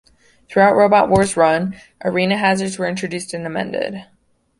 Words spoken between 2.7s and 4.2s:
were introduced and amended.